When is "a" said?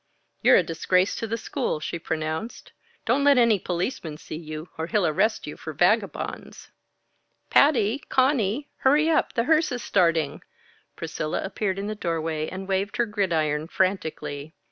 0.55-0.63